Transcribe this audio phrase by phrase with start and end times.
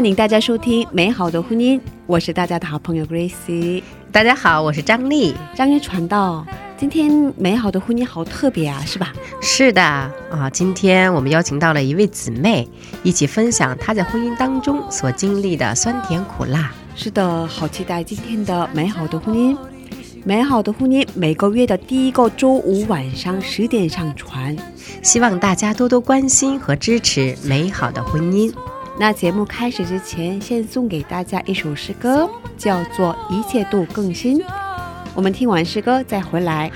[0.00, 3.82] 欢迎大家收听《美好的婚姻》，我是大家的好朋友 Gracie。
[4.10, 5.34] 大家好，我是张丽。
[5.54, 6.42] 张丽传道，
[6.78, 9.12] 今天美好的婚姻好特别啊，是吧？
[9.42, 12.66] 是的啊，今天我们邀请到了一位姊妹，
[13.02, 16.72] 一起分享她在婚姻当中所经历的酸甜苦辣。
[16.96, 19.54] 是的，好期待今天的美好的婚姻。
[20.24, 24.56] 美好的婚姻每个月的第一个周五晚上十点上传。
[25.02, 28.50] 希望大家多多关心和支持美好的婚姻。
[28.98, 34.38] 那节目开始之前，先送给大家一首诗歌，叫做《一切都更新》。
[35.14, 36.70] 我们听完诗歌再回来。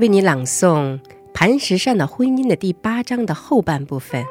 [0.00, 0.98] 为你朗诵
[1.34, 4.24] 《磐石上的婚姻》的第八章的后半部分。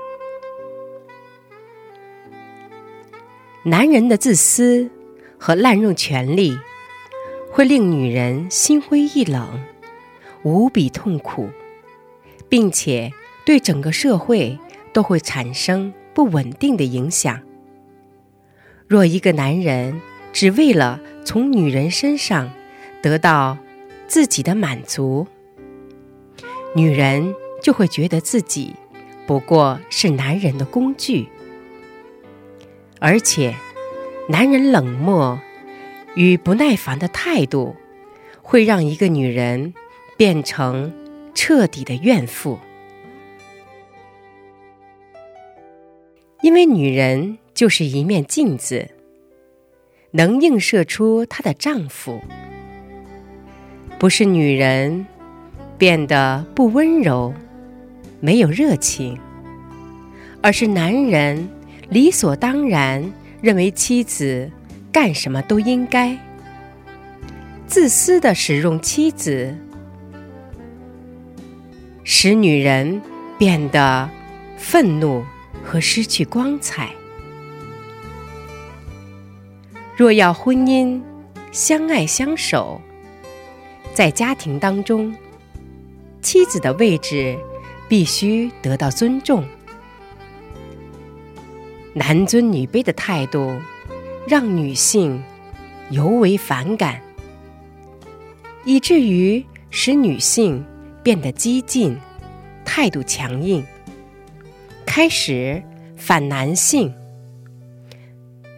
[3.62, 4.89] 男人的自私
[5.38, 6.57] 和滥用权力，
[7.51, 9.63] 会令女人心灰意冷、
[10.42, 11.50] 无比痛苦，
[12.50, 13.13] 并且
[13.45, 14.57] 对整个社会
[14.92, 17.39] 都会产生不稳定的影响。
[18.88, 20.01] 若一个男人
[20.33, 22.51] 只为了从女人身上
[23.04, 23.56] 得到
[24.07, 25.27] 自己的满足，
[26.75, 28.75] 女人就会觉得自己
[29.25, 31.27] 不过是男人的工具。
[33.00, 33.56] 而且，
[34.27, 35.39] 男人冷漠
[36.16, 37.75] 与不耐烦的态度，
[38.42, 39.74] 会让一个女人
[40.18, 40.94] 变成
[41.33, 42.60] 彻底的怨妇。
[46.42, 48.89] 因为女人就是一面镜子，
[50.12, 52.22] 能映射出她的丈夫。
[53.98, 55.06] 不是女人
[55.79, 57.33] 变得不温柔、
[58.19, 59.17] 没有热情，
[60.43, 61.49] 而是男人。
[61.89, 63.11] 理所当然
[63.41, 64.51] 认为妻子
[64.91, 66.15] 干什么都应该，
[67.65, 69.57] 自私的使用妻子，
[72.03, 73.01] 使女人
[73.39, 74.07] 变得
[74.55, 75.23] 愤怒
[75.63, 76.89] 和失去光彩。
[79.97, 81.01] 若要婚姻
[81.51, 82.79] 相爱相守，
[83.95, 85.11] 在家庭当中，
[86.21, 87.38] 妻子的位置
[87.88, 89.44] 必须得到尊重。
[91.94, 93.60] 男尊女卑的态度，
[94.27, 95.21] 让女性
[95.89, 97.01] 尤为反感，
[98.63, 100.63] 以至于使女性
[101.01, 101.98] 变得激进、
[102.63, 103.65] 态度强硬，
[104.86, 105.62] 开始
[105.98, 106.94] 反男性、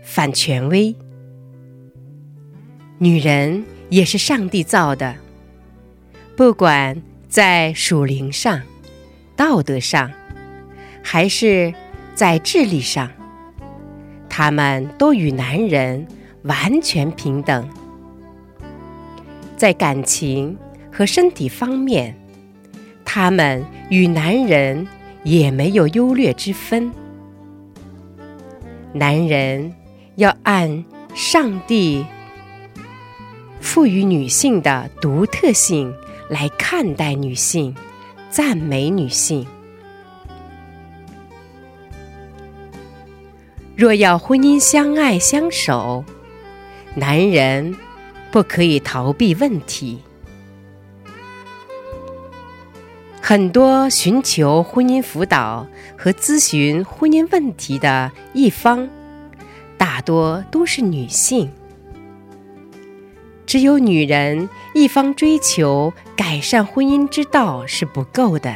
[0.03, 0.93] 反权威。
[2.97, 5.15] 女人也是上帝造的，
[6.35, 8.61] 不管在属灵上、
[9.37, 10.11] 道德上，
[11.01, 11.73] 还是
[12.13, 13.09] 在智力上。
[14.27, 16.05] 他们都与男人
[16.43, 17.65] 完全平等，
[19.55, 20.57] 在感情
[20.91, 22.13] 和身体方面，
[23.05, 24.85] 他们与男人
[25.23, 26.91] 也没有优劣之分。
[28.91, 29.73] 男人
[30.15, 30.83] 要按
[31.15, 32.05] 上帝
[33.61, 35.93] 赋予女性的独特性
[36.31, 37.75] 来看待女性，
[38.29, 39.45] 赞美女性。
[43.75, 46.05] 若要婚姻相爱相守，
[46.95, 47.75] 男人
[48.31, 49.99] 不可以逃避问题。
[53.21, 58.87] 很多寻求婚姻辅导和咨询婚姻问题的一方，
[59.77, 61.51] 大多都是女性。
[63.45, 68.55] 只有女人一方追求改善婚姻之道是不够的，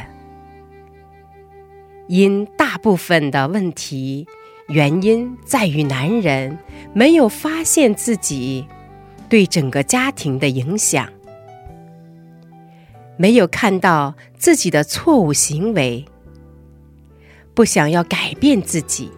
[2.08, 4.26] 因大部分的问题。
[4.68, 6.58] 原因在于男人
[6.92, 8.66] 没有发现自己
[9.28, 11.08] 对整个家庭的影响，
[13.16, 16.04] 没有看到自己的错误行为，
[17.54, 19.12] 不想要改变自己。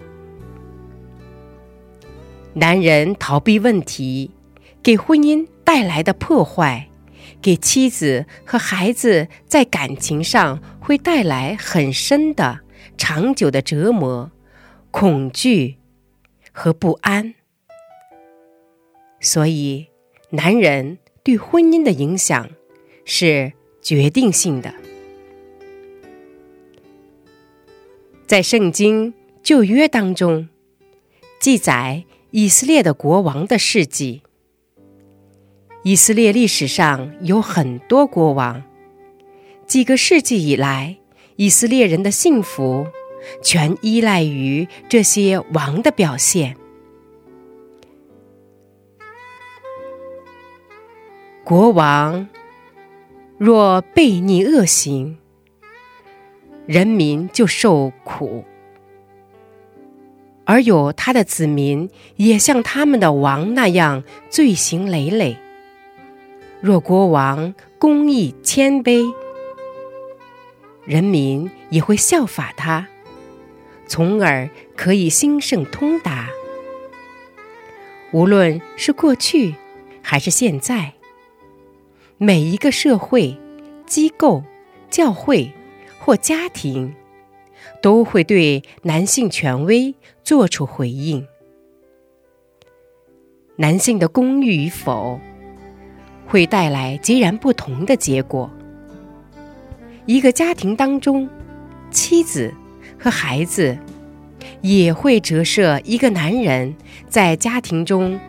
[2.52, 4.30] 男人逃避问题，
[4.88, 6.88] 给婚姻带来的破坏，
[7.42, 12.60] 给妻子和孩子在感情上会带来很深的、
[12.96, 14.32] 长久的折磨。
[14.90, 15.76] 恐惧
[16.52, 17.34] 和不安，
[19.20, 19.88] 所以
[20.30, 22.48] 男人对婚姻的影响
[23.04, 23.52] 是
[23.82, 24.72] 决定性的。
[28.26, 30.48] 在圣经旧约当中
[31.38, 34.22] 记载以色列的国王的事迹。
[35.82, 38.62] 以色列历史上有很多国王，
[39.66, 40.96] 几个世纪以来，
[41.36, 42.86] 以色列人的幸福。
[43.42, 46.56] 全依赖于这些王的表现。
[51.44, 52.28] 国王
[53.36, 55.18] 若悖逆恶行，
[56.64, 58.44] 人民就受苦；
[60.44, 65.36] 而有他的子民也像他们的王那样罪行累累。
[66.60, 69.12] 若国王公义谦卑，
[70.84, 72.88] 人民也会效法他。
[73.86, 76.28] 从而可以兴盛通达。
[78.12, 79.54] 无论是过去
[80.02, 80.94] 还是现在，
[82.18, 83.38] 每一个社会、
[83.86, 84.42] 机构、
[84.90, 85.52] 教会
[85.98, 86.94] 或家庭，
[87.80, 91.26] 都会对男性权威做出回应。
[93.56, 95.18] 男性的公欲与否，
[96.28, 98.48] 会带来截然不同的结果。
[100.06, 101.28] 一个家庭当中，
[101.90, 102.54] 妻子
[102.98, 103.76] 和孩子
[104.60, 106.74] 也会折射一个男人
[107.08, 108.20] 在家庭中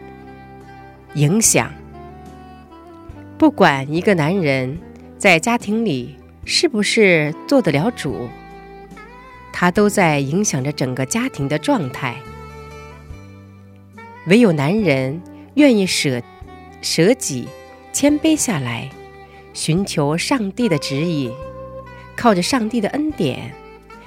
[1.13, 1.71] 影响。
[3.37, 4.77] 不管一个男人
[5.17, 6.15] 在家庭里
[6.45, 8.27] 是不是做得了主，
[9.51, 12.15] 他都在影响着整个家庭的状态。
[14.27, 15.21] 唯有男人
[15.55, 16.21] 愿意舍
[16.81, 17.47] 舍己、
[17.99, 18.89] 谦卑下来，
[19.53, 21.33] 寻求上帝的指引，
[22.15, 23.53] 靠着上帝的恩典，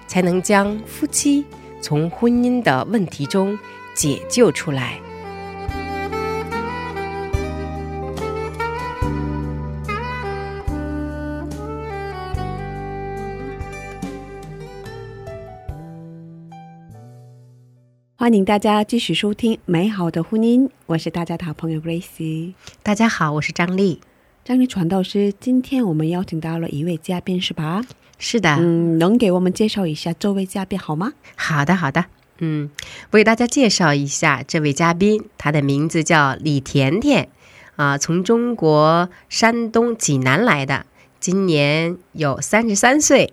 [0.06, 1.44] 才能将夫妻
[1.82, 3.58] 从婚姻的问题中
[3.92, 4.98] 解救出来。
[18.22, 22.52] 欢迎大家继续收听《美好的婚姻》，我是大家的好朋友 Grace。
[22.80, 24.00] 大家好，我是张丽。
[24.44, 27.82] 张丽传道师，今天我们邀请到了一位嘉宾，是吧？
[28.20, 31.14] 是的，嗯，能给我们介绍一下这位嘉宾好吗？
[31.34, 32.04] 好的，好的。
[32.38, 32.70] 嗯，
[33.10, 37.28] 我给大家介绍一下这位嘉宾，他的名字叫李甜甜，
[37.74, 40.86] 啊，从中国山东济南来的，
[41.18, 43.32] 今年有三十三岁，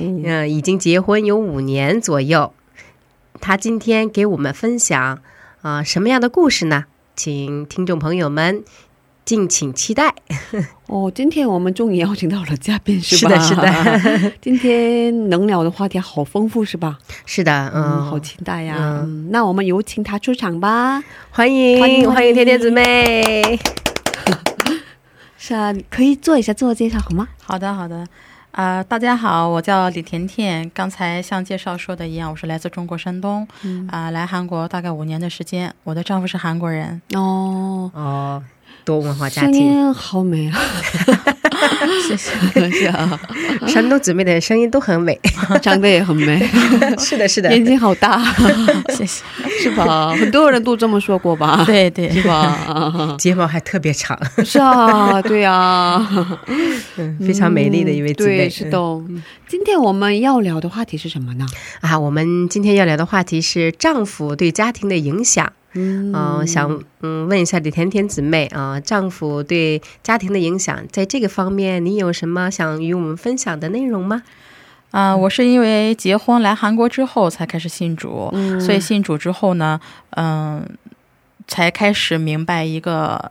[0.00, 2.54] 嗯、已经结婚有五年左右。
[3.40, 5.00] 他今天给我们分享
[5.62, 6.84] 啊、呃什么样的故事呢？
[7.16, 8.64] 请听众朋友们
[9.24, 10.14] 敬请期待。
[10.86, 13.62] 哦，今天我们终于邀请到了嘉宾，是吧是吧？
[13.62, 14.32] 的是的。
[14.40, 16.98] 今天能聊的话题好丰富，是吧？
[17.26, 19.30] 是的，嗯，嗯，好期待呀、嗯嗯。
[19.30, 21.02] 那我们有请他出场吧。
[21.30, 23.58] 欢迎欢迎欢迎甜甜姊妹。
[25.36, 27.28] 是啊，可以做一下自我介绍好吗？
[27.42, 28.06] 好的，好的。
[28.52, 30.68] 啊、大家好，我叫李甜甜。
[30.74, 33.46] 刚才像介绍说的一样，我是来自中国山东，
[33.88, 35.72] 啊、来韩国大概五年的时间。
[35.84, 38.42] 我的丈夫是韩国人，哦，哦，
[38.84, 40.58] 多文化家声庭，音好美啊！
[42.06, 42.30] 谢谢。
[43.66, 45.18] 山东姊妹的声音都很美。
[45.62, 46.38] 长得也很美，
[46.98, 48.22] 是的，是的，眼睛好大，
[48.94, 49.22] 谢谢。
[49.60, 50.10] 是吧？
[50.16, 51.64] 很多人都这么说过吧？
[51.66, 53.16] 对对，是吧？
[53.18, 56.06] 睫毛还特别长，是啊，对啊，
[56.96, 58.36] 嗯，非常美丽的一位姊妹。
[58.38, 58.78] 对，是的。
[59.48, 61.46] 今天我们要聊的话题是什么呢？
[61.80, 65.52] 啊，我们今天要聊的话题是丈夫对家庭的影响。
[65.74, 74.22] 嗯嗯、想嗯问一下李甜甜姊妹啊、丈夫对家庭的影响，在这个方面你有什么想与我们分享的内容吗？
[74.90, 79.78] 啊、我是因为结婚来韩国之后才开始信主，嗯所以信主之后呢，
[80.16, 80.68] 嗯、
[81.46, 83.30] 才开始明白一个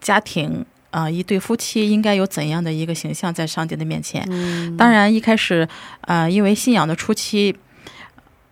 [0.00, 4.26] 家庭啊、一对夫妻应该有怎样的一个形象在上帝的面前。
[4.30, 5.66] 嗯当然，一开始，
[6.02, 7.54] 呃，因为信仰的初期，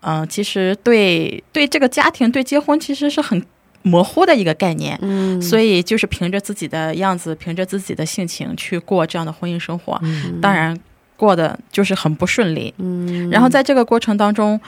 [0.01, 3.45] 嗯、其实对对这个家庭、对结婚其实是很
[3.83, 10.01] 模糊的一个概念，嗯所以就是凭着自己的样子，凭着自己的性情去过这样的婚姻生活，
[10.41, 10.79] 当然
[11.17, 12.73] 过的就是很不顺利。
[12.79, 14.61] 嗯然后在这个过程当中，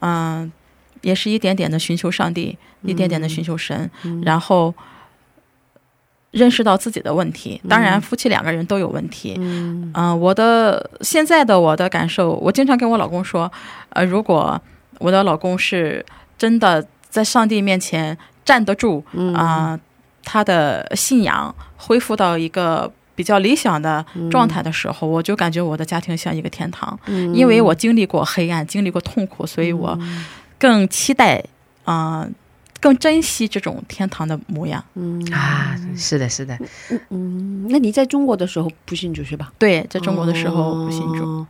[0.00, 0.50] 嗯、
[1.02, 4.74] 也是一点点的寻求上帝，一点点的寻求神，嗯然后。
[6.30, 9.90] 认识到自己的问题，当然夫妻两个人都有问题，嗯。
[9.94, 13.50] 嗯、我的现在的我的感受，我经常跟我老公说，
[13.88, 14.60] 呃，如果
[14.98, 16.04] 我的老公是
[16.38, 19.34] 真的在上帝面前站得住，嗯。
[19.34, 19.78] 啊、
[20.22, 27.34] 他的信仰恢复到一个比较理想的状态的时候，我就感觉我的家庭像一个天堂，嗯。
[27.34, 29.98] 因为我经历过黑暗，经历过痛苦，所以我
[30.58, 31.42] 更期待
[31.84, 32.24] 啊、
[32.80, 34.82] 更珍惜这种天堂的模样。
[34.94, 36.58] 嗯啊，是的，是的，
[37.10, 39.52] 嗯，那你在中国的时候不信主是吧？
[39.58, 41.24] 对，在中国的时候不信主。
[41.24, 41.46] 哦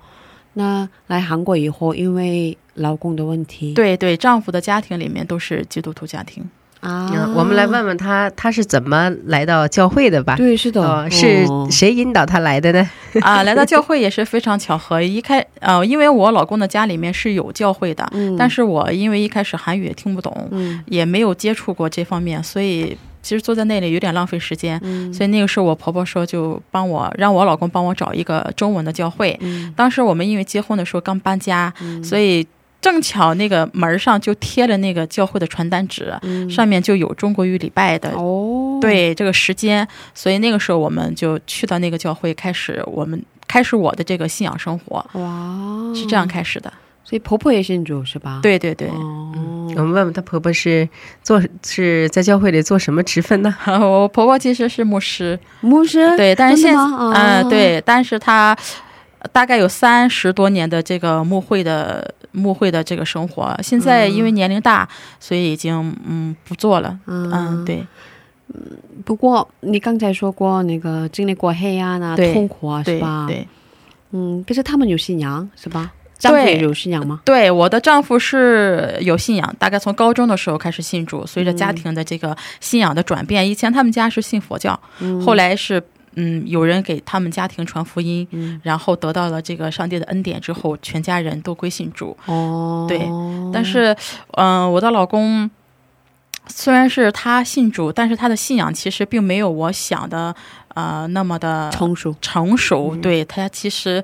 [0.55, 6.45] 那来韩国以后，因为老公的问题，对对，丈夫的家庭里面都是基督徒家庭。
[6.81, 10.35] 啊嗯，我们来问问他，他是怎么来到教会的吧？
[10.37, 12.91] 对，是的，哦，是哦谁引导他来的呢？
[13.21, 15.01] 啊，来到 教会也是非常巧合。
[15.03, 24.81] 一开呃，因为我老公的家里面是有教会的，嗯但是我因为一开始韩语也听不懂，嗯也没有接触过这方面，所以其实坐在那里有点浪费时间。
[24.83, 29.37] 嗯所以那个时候我婆婆说就帮我让我老公帮我找一个中文的教会。
[29.43, 31.71] 嗯当时我们因为结婚的时候刚搬家，
[32.03, 32.47] 所以
[32.81, 36.13] 正巧那个门上就贴了那个教会的传单纸，
[36.49, 46.73] 上面就有中国语礼拜的嗯哦，对这个时间，所以那个时候我们就去到那个教会，开始我们开始我的这个信仰生活，哇，是这样开始的。
[47.03, 49.33] 所以婆婆也信主是吧？，对对对，哦，
[49.77, 50.89] 我们问问她婆婆是
[51.25, 53.53] 做是在教会里做什么职分呢？
[53.67, 56.99] 我婆婆其实是牧师，牧师，对，但是现真的吗？
[57.01, 58.57] 嗯、啊对，但是她
[59.33, 66.99] 大概有三十多年的这个牧会的牧会的这个生活，现在因为年龄大，所以已经嗯不做了。
[67.07, 67.87] 嗯，对
[68.49, 68.63] 嗯
[69.05, 73.27] 不过你刚才说过那个经历过黑暗啊、对痛苦啊，是对吧？
[73.29, 73.47] 对，
[74.13, 75.93] 嗯，可是他们有信仰是吧？
[76.19, 77.21] 丈夫有信仰吗？
[77.25, 84.79] 对，我的丈夫是有信仰，大概从高中的时候开始信主，随着家庭的这个信仰的转变，以前他们家是信佛教，
[85.25, 85.83] 后来是。
[86.15, 88.27] 嗯，有人给他们家庭传福音，
[88.63, 92.17] 然后得到了这个上帝的恩典之后，全家人都归信主。
[92.27, 93.09] 哦，对
[93.53, 93.97] 但是，
[94.33, 95.51] 嗯、我的老公
[96.47, 100.35] 虽然是他信主，但是他的信仰其实并没有我想的
[100.75, 102.97] 呃那么的成熟，成熟。
[102.97, 104.03] 对他其实。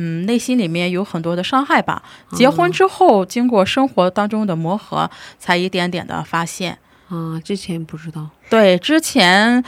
[0.00, 2.00] 嗯，内心里面有很多的伤害吧。
[2.30, 6.78] 结婚之后，经过生活当中的磨合，才一点点的发现。
[7.08, 8.28] 啊，之前不知道。
[8.48, 9.64] 对，之前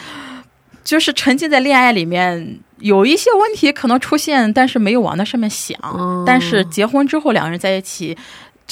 [0.91, 5.79] 就是沉浸在恋爱里面，有一些问题可能出现，但是没有往那上面想。
[5.83, 8.17] 哦但是结婚之后，两个人在一起。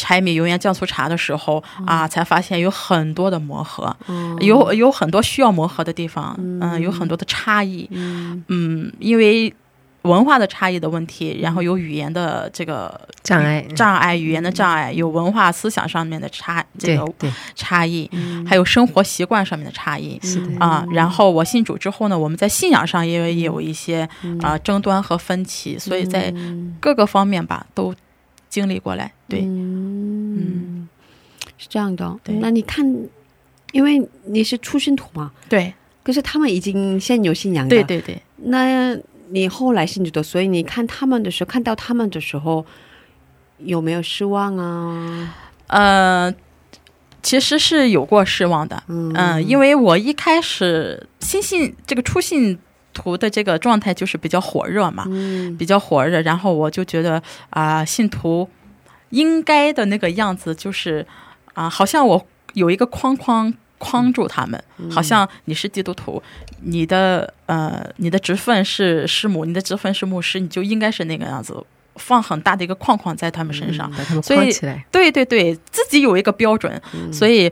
[0.01, 3.97] 柴米油盐酱醋茶的时候啊，才发现有很多的磨合，
[4.39, 7.89] 有有很多需要磨合的地方，嗯，有很多的差异，
[8.47, 9.53] 嗯，因为
[10.03, 17.05] 文化的差异的问题，然后有语言的这个障碍，障碍，语言的障碍，有文化思想上面的差这个
[17.55, 18.09] 差异，
[18.47, 20.19] 还有生活习惯上面的差异。
[20.23, 24.09] 是的，啊，然后我信主之后呢，我们在信仰上也也有一些
[24.41, 26.33] 啊、争端和分歧，所以在
[26.81, 27.95] 各个方面吧都
[28.49, 29.13] 经历过来。
[29.29, 30.89] 对，嗯，
[31.59, 32.17] 是这样的。
[32.23, 32.37] 对。
[32.37, 32.87] 那你看，
[33.73, 38.97] 因为你是出信徒嘛，对，可是他们已经现有信仰的，对对对，那
[39.31, 42.65] 你后来信主的，所以你看他们的时候，看到他们的时候，
[43.59, 45.35] 有没有失望啊？
[45.67, 46.35] 呃，
[47.23, 52.59] 其实是有过失望的，嗯、因为我一开始新信这个初信
[52.95, 55.57] 徒的这个状态就是比较火热嘛，嗯。
[55.57, 58.49] 比较火热，然后我就觉得啊、信徒
[59.11, 61.07] 应该的那个样子就是
[61.55, 66.23] 啊、好像我有一个框框框住他们，好像你是基督徒，
[66.63, 71.65] 你的呃你的职分是师母，你的职分是牧师，你就应该是那个样子，
[71.97, 73.91] 放很大的一个框框在他们身上。
[73.91, 76.81] 把他们所以框起来，对对对，自己有一个标准，
[77.13, 77.51] 所以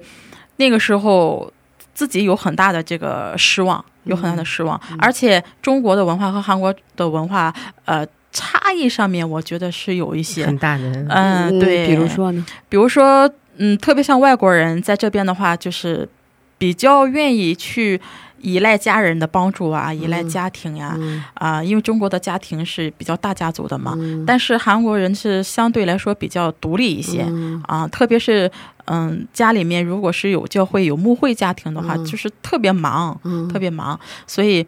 [0.56, 1.52] 那个时候
[1.94, 4.80] 自己有很大的这个失望，有很大的失望。
[4.98, 10.44] 而且中国的文化和韩国的文化，呃，差异上面我觉得是有一些。
[10.44, 12.44] 很，大的，嗯、对，比如，说呢？
[12.68, 16.06] 比如说，嗯，特别像外国人在这边的话，就是
[16.58, 18.00] 比较愿意去。
[18.42, 20.96] 依赖家人的帮助啊，依赖家庭呀、
[21.34, 27.26] 啊、因为中国的家庭是比较大家族的嘛，但是韩国人是相对来说比较独立一些，
[27.66, 28.48] 啊，特别是
[28.84, 33.18] 嗯，家里面如果是有教会有牧会家庭的话，就是特别忙，
[33.50, 34.64] 特别忙，所以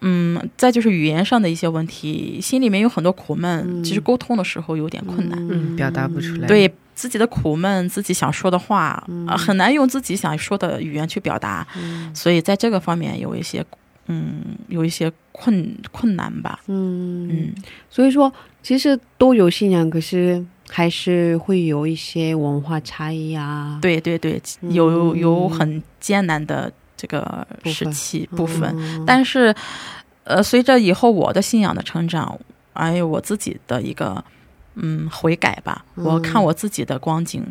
[0.00, 11.66] 嗯，再就是语言上的一些问题，心里面有很多苦闷，其实沟通的时候有点困难，嗯，表达不出来，，对自己的苦闷，自己想说的话，啊，很难用自己想说的语言去表达，
[12.12, 13.64] 所以在这个方面有一些。
[14.12, 16.58] 嗯，有一些困困难吧。
[16.66, 17.28] 嗯。
[17.30, 17.54] 嗯，
[17.88, 23.78] 所以说其实都有信仰，可是还是会有一些文化差异啊。
[23.80, 29.04] 对对对，有有很艰难的这个时期部分，嗯。
[29.06, 29.54] 但是
[30.24, 32.36] 呃，随着以后我的信仰的成长，
[32.72, 34.24] 还有我自己的一个
[34.74, 37.44] 嗯悔改吧，我看我自己的光景，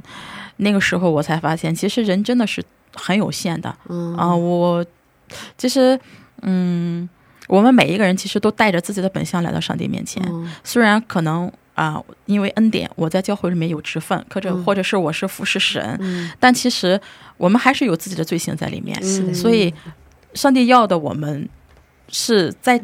[0.57, 3.75] 那个时候我才发现，其实人真的是很有限的。
[3.87, 4.15] 嗯。
[4.15, 4.85] 啊、我
[5.57, 5.99] 其实
[6.41, 7.07] 嗯，
[7.47, 10.51] 我们每一个人其实都带着自己的本相来到上帝面前，嗯。
[10.63, 11.51] 虽然可能。
[11.75, 16.29] 啊、因为恩典，我在教会里面有职分，或者、或者是我是服侍神，嗯。
[16.37, 16.99] 但其实
[17.37, 19.01] 我们还是有自己的罪行在里面。
[19.33, 19.73] 所以
[20.33, 21.47] 上帝要的我们
[22.09, 22.77] 是在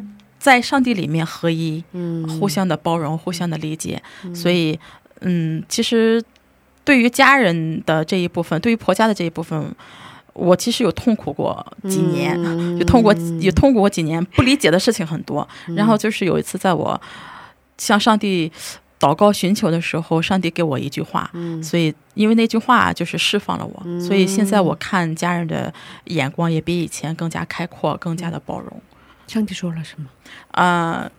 [0.46, 4.00] 在上帝里面合一，嗯互相的包容，互相的理解。
[4.32, 4.78] 所以，
[5.22, 6.22] 嗯，其实
[6.84, 9.74] 对于家人的这一部分，对于婆家的这一部分，
[10.34, 15.48] 我其实有痛苦过几年，嗯有痛过也痛苦过几年，不理解的事情很多。
[15.74, 17.00] 然后就是有一次，在我
[17.76, 18.52] 向上帝
[19.00, 21.28] 祷告寻求的时候，上帝给我一句话，
[21.60, 28.80] 所以因为那句话就是释放了我，所以现在我看家人的眼光也比以前更加开阔，更加的包容。
[29.26, 30.08] 上帝说了什么？
[30.52, 31.10] 啊、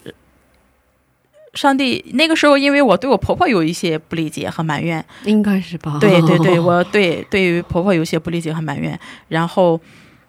[1.53, 5.97] 上帝那个时候，因为我对我婆婆有一些不理解和埋怨，应该是吧？
[5.99, 8.97] 对对对， 我对对于婆婆有些不理解和埋怨，
[9.29, 9.79] 然后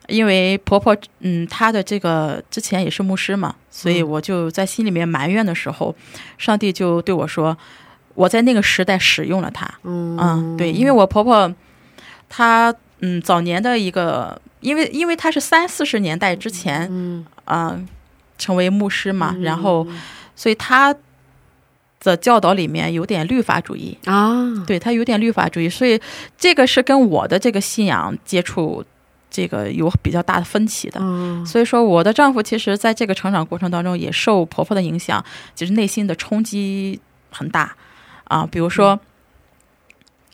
[0.08, 5.94] 因为婆婆嗯她的这个之前也是牧师嘛，所以我就在心里面埋怨的时候，
[6.38, 7.56] 上帝就对我说，
[8.14, 10.56] 我在那个时代使用了她，嗯。
[10.56, 11.54] 对，因为我婆婆
[12.28, 17.80] 她嗯早年的一个，因为因为她是三四十年代之前嗯啊、
[18.36, 19.86] 成为牧师嘛，然后
[20.36, 20.94] 所以他
[22.00, 25.98] 的教导里面有点律法主义，啊，对他有点律法主义，所以
[26.36, 28.84] 这个是跟我的这个信仰接触
[29.30, 31.00] 这个有比较大的分歧的。
[31.00, 31.44] 嗯。
[31.46, 37.74] 所以说，我的丈夫其实在这个成长过程当中也受婆婆的影响，就是内心的冲击很大。
[38.24, 38.46] 啊。
[38.50, 39.00] 比如说，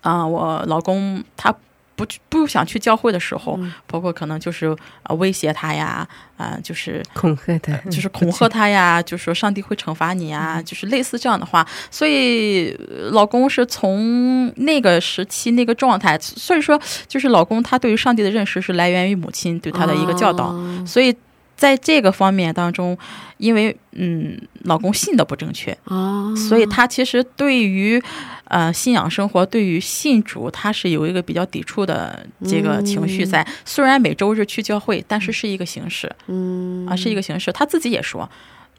[0.03, 1.55] 啊，我老公他
[1.97, 4.67] 不去不想去教会的时候，婆婆可能就是
[5.05, 11.67] 啊威胁他呀，啊就是恐吓他，就是恐吓他呀， 就说上帝会惩罚你啊，就是类似这样的话。
[11.91, 20.85] 所以呃老公是从那个时期那个状态，所以说就是老公他对于上帝的认识是来源于母亲对他的一个教导，哦。
[20.87, 21.15] 所以
[21.57, 22.97] 在这个方面当中，
[23.39, 28.03] 因为嗯老公信的不正确，啊，所以他其实对于
[28.45, 33.47] 呃信仰生活，对于信主，他是有一个比较抵触的这个情绪在。
[33.65, 36.11] 虽然每周日去教会，但是是一个形式。
[36.27, 37.53] 嗯啊，是一个形式。
[37.53, 38.29] 他自己也说，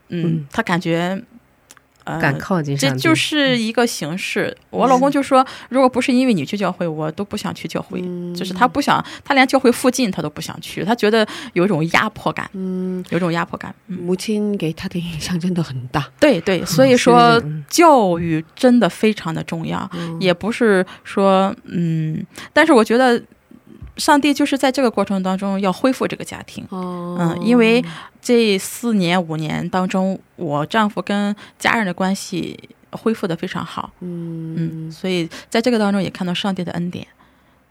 [0.09, 1.21] 嗯，嗯他感觉，
[2.05, 4.55] 呃，敢靠近上帝，这就是一个形式。
[4.69, 8.01] 我老公就说，如果不是因为你去教会，我都不想去教会。
[8.33, 13.73] 就是他不想，他连教会附近他都不想去，他觉得有一种压迫感，嗯，有一种压迫感。
[13.87, 16.07] 嗯，母亲给他的影响真的很大。
[16.19, 19.89] 对对，所以说教育真的非常的重要，
[20.19, 23.21] 也不是说嗯，但是我觉得。
[23.97, 27.81] 上帝就是在这个过程当中要恢复这个家庭，哦嗯，因为
[28.25, 32.59] 这四年五年当中，我丈夫跟家人的关系
[32.89, 37.05] 恢复的非常好，嗯嗯，所以在这个当中也看到上帝的恩典。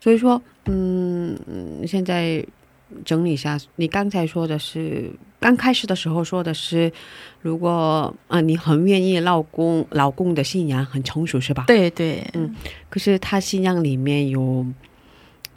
[0.00, 2.46] 所以说，嗯，嗯现在
[3.04, 6.92] 整理一下，你刚才说的是刚开始的时候说的是，
[7.40, 11.64] 如果啊、你很愿意老公老公的信仰很成熟是吧？。
[11.66, 12.54] 对对，嗯
[12.88, 14.64] 可是他信仰里面有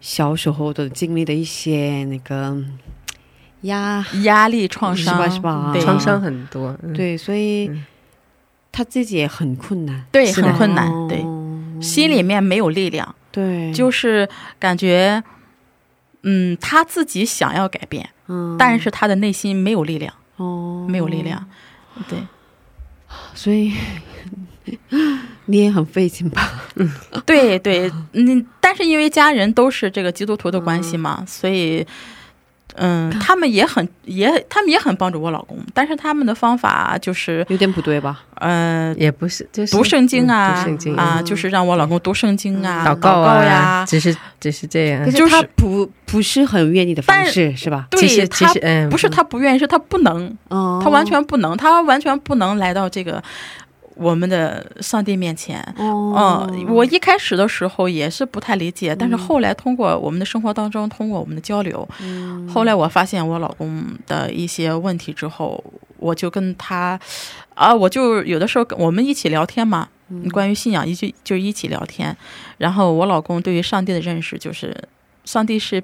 [0.02, 2.58] 小时候的经历的一些那个
[3.68, 5.14] 压，压力创伤。
[5.16, 5.70] 是吧是吧？
[5.72, 5.82] 对。
[5.82, 7.86] 创伤很多，嗯，对，所以嗯。
[8.70, 14.28] 他自己也很困难，对很困难，对，哦心里面没有力量，对，就是
[14.60, 15.24] 感觉，
[16.22, 18.56] 嗯，他自己想要改变，嗯。
[18.60, 20.86] 但是他的内心没有力量，哦。
[20.88, 21.44] 没有力量，
[22.08, 22.20] 对。
[23.34, 23.74] 所以
[25.46, 26.62] 你也很费劲吧？
[27.26, 31.86] 对对，嗯，但是因为家人都是这个基督徒的关系嘛，所以，
[32.78, 38.22] 嗯，他们也很也他们也很帮助我老公，但是他们的方法就是，有点不对吧？
[38.36, 40.96] 呃，也不是，就是读圣经嗯啊，读圣经。
[40.96, 43.56] 啊，就是让我老公读圣经啊，祷告呀。
[43.56, 45.10] 啊，，只是只是这样。
[45.12, 47.88] 就是他不不是很愿意的方式是吧？
[47.90, 50.80] 对其实其他实嗯，不是他不愿意，是他不能，哦。
[50.84, 53.22] 他完全不能，他完全不能来到这个
[53.98, 55.60] 我们的上帝面前。
[55.78, 65.64] 哦嗯，我一开始的时候也是不太理解，但是后来通过我们的生活当中，通过我们的交流，嗯后来我发现我老公的一些问题之后，
[65.98, 67.00] 我就跟他，
[67.54, 72.16] 啊，我就有的时候跟我们一起聊天嘛，嗯关于信仰一就就一起聊天，
[72.58, 74.76] 然后我老公对于上帝的认识就是，
[75.26, 75.84] 上帝是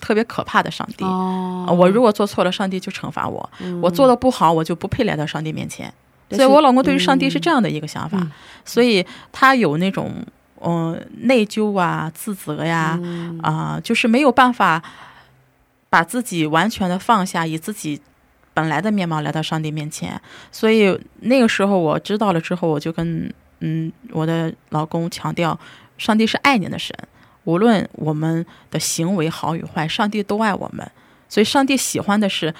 [0.00, 1.04] 特别可怕的上帝。
[1.04, 3.42] 我如果做错了，上帝就惩罚我；
[3.80, 5.92] 我做的不好，我就不配来到上帝面前。
[6.34, 8.30] 所以我老公对于上帝是这样的一个想法，嗯
[8.64, 10.10] 所以他有那种
[10.62, 14.82] 嗯、呃内疚啊、自责呀嗯啊、就是没有办法
[15.90, 18.00] 把自己完全的放下，以自己
[18.54, 20.20] 本来的面貌来到上帝面前。
[20.50, 25.58] 所以那个时候我知道了之后，我就跟嗯我的老公强调，
[25.98, 26.96] 上帝是爱你的神，
[27.44, 30.90] 无论我们的行为好与坏，上帝都爱我们。
[31.28, 32.54] 所以上帝喜欢的是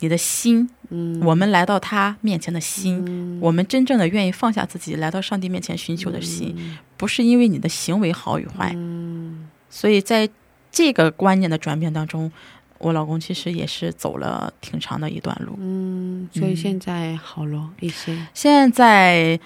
[0.00, 6.54] 你的心，嗯我们来到他面前的心，我们真正的愿意放下自己来到上帝面前寻求的心，
[6.96, 8.72] 不是因为你的行为好与坏。
[8.74, 10.28] 嗯所以在
[10.70, 12.30] 这个观念的转变当中，
[12.78, 15.56] 我老公其实也是走了挺长的一段路。
[15.58, 18.16] 嗯，所以现在好了一些。
[18.34, 19.38] 现在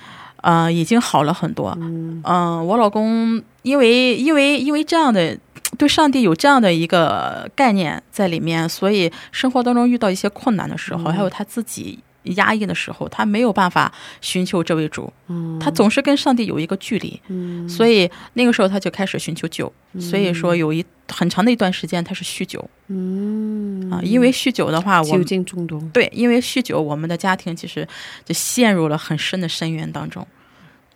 [0.42, 1.76] 呃已经好了很多。
[1.80, 5.38] 嗯嗯、我老公因为因为因为这样的
[5.76, 11.98] 对上帝有这样的一个概念在里面，所以生活当中遇到一些困难的时候，还有他自己
[12.36, 15.58] 压抑的时候，他没有办法寻求这位主，嗯。
[15.58, 17.68] 他总是跟上帝有一个距离，嗯。
[17.68, 23.90] 所以那个时候他就开始寻求救，所以说有一很长的一段时间他是酗酒嗯。
[23.90, 25.82] 啊，因为酗酒的话，我酒精中毒。
[25.92, 27.86] 对，因为酗酒，我们的家庭其实
[28.24, 30.26] 就陷入了很深的深渊当中。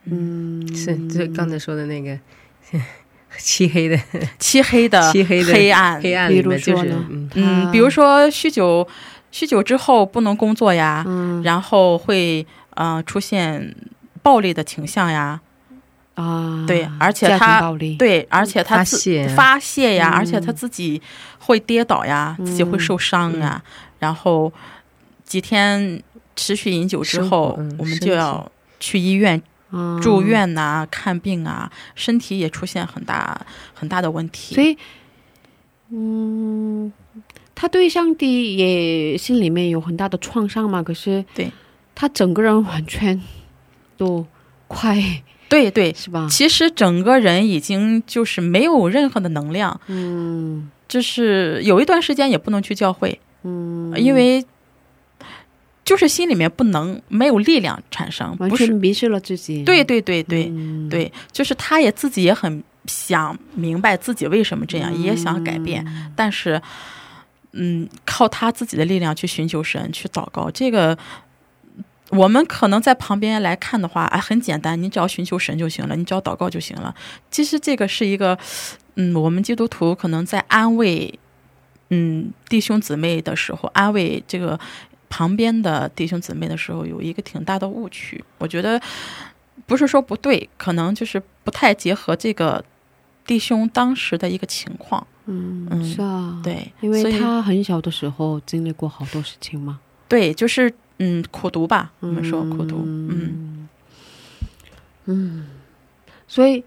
[0.05, 2.19] 嗯，是就刚才说的那个
[3.39, 3.99] 漆黑的
[4.39, 7.05] 漆黑的漆黑的黑暗，黑暗比如里面就是说呢？
[7.11, 7.31] 嗯。
[7.35, 8.87] 嗯，比如说酗酒，
[9.33, 11.43] 酗酒之后不能工作呀，嗯。
[11.43, 13.75] 然后会呃出现
[14.23, 15.41] 暴力的倾向呀，
[16.15, 19.29] 啊，对而且他，对，而且他自发泄。
[19.29, 20.19] 发泄呀，嗯。
[20.19, 21.01] 而且他自己
[21.39, 23.63] 会跌倒呀，自己会受伤啊，
[23.99, 24.53] 然后
[25.25, 26.01] 几天
[26.37, 29.43] 持续饮酒之后嗯，我们就要去医院嗯
[30.01, 30.23] 住。
[30.23, 34.55] 院呐、看病啊，身体也出现很大很大的问题。
[34.55, 34.77] 所以
[35.91, 36.93] 嗯，
[37.55, 41.51] 他对上帝也心里面有很大的创伤嘛，可是对
[41.95, 43.21] 他整个人完全
[43.97, 44.27] 都
[44.69, 44.97] 快
[45.49, 46.27] 对对，是吧？
[46.31, 54.43] 其实整个人已经就是没有任何的能量，嗯就是有一段时间也不能去教会，嗯，因为
[55.85, 59.63] 就是心里面不能没有力量产生，完不是全迷失了自己。
[59.65, 66.61] 对对对对、嗯对，就是他也自己也很想明白自己为什么这样，也想改变，但是
[67.53, 70.97] 嗯，靠他自己的力量去寻求神，去祷告，这个。
[72.11, 76.95] 我们可能在旁边来看的话，哎，很简单，你只要寻求神就行了，你只要祷告就行了。
[77.31, 78.39] 其实这个是一个，
[78.97, 81.19] 嗯，我们基督徒可能在安慰，
[81.89, 84.61] 嗯，弟兄姊妹的时候，安慰这个
[85.13, 88.25] 旁边的弟兄姊妹的时候，有一个挺大的误区。
[88.39, 88.81] 我觉得
[89.67, 92.65] 不是说不对，可能就是不太结合这个
[93.27, 95.07] 弟兄当时的一个情况。
[95.27, 99.79] 嗯嗯是啊，，对，因为他很小的时候经历过好多事情嘛。
[100.09, 103.69] 对，就是嗯，苦读吧，我们说苦读，嗯，嗯
[105.05, 105.47] 嗯，
[106.27, 106.65] 所以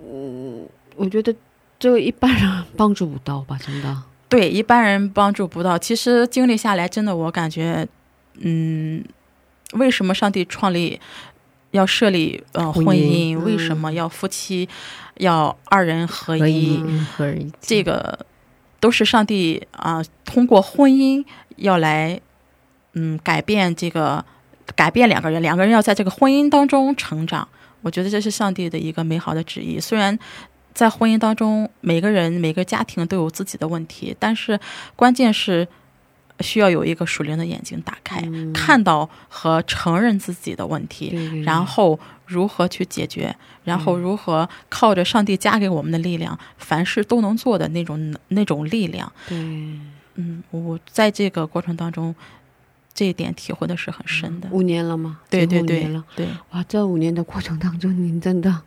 [0.00, 1.34] 嗯，我觉得
[1.80, 4.02] 这个一般人帮助不到吧，真的。
[4.34, 5.78] 对，一般人帮助不到。
[5.78, 7.86] 其实经历下来，真的我感觉，
[8.40, 9.04] 嗯，
[9.74, 11.00] 为什么上帝创立
[11.70, 13.38] 要设立呃婚婚姻姻？
[13.38, 14.68] 为什么要夫妻
[15.18, 16.82] 要二人合合一？
[17.16, 18.26] 合一这个
[18.80, 22.20] 都是上帝啊、通过婚姻要来，
[22.94, 24.24] 嗯，改变这个
[24.74, 27.46] 改变两个人，两个人要在这个婚姻当中成长。
[27.82, 29.78] 我觉得这是上帝的一个美好的旨意。
[29.78, 30.18] 虽然
[30.74, 34.58] 在婚姻当中，每个人每个家庭都有自己的问题，但是
[34.96, 35.66] 关键是
[36.40, 49.10] 需要有一个属灵的眼睛打开，看到和承认自己的问题，然后如何去解决，然后如何靠着上帝加给我们的力量，凡事都能做的那种那种力量。
[49.28, 49.38] 对，
[50.16, 52.12] 嗯，我在这个过程当中，
[52.92, 54.48] 这一点体会的是很深的。
[54.50, 55.20] 五年了吗？
[55.30, 55.62] 对对。
[56.16, 58.60] 对，哇，这五年的过程当中，您真的